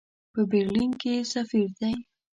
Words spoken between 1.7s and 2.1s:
دی.